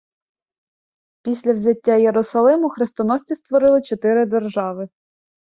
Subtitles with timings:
[1.21, 4.89] Після взяття Єрусалиму хрестоносці створили чотири держави.